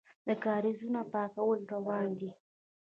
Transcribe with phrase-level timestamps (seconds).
[0.27, 2.31] د کاریزونو پاکول روان دي؟